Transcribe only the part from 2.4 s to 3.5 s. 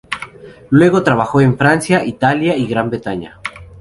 y Gran Bretaña.